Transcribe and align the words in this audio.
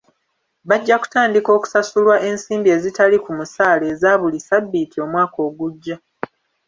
Bajja 0.69 0.95
kutandika 1.01 1.49
okusasulwa 1.57 2.15
ensimbi 2.29 2.69
ezitali 2.75 3.17
ku 3.23 3.31
musaala 3.37 3.83
eza 3.93 4.11
buli 4.21 4.39
sabbiiti 4.47 4.97
omwaka 5.05 5.37
ogujja. 5.47 5.95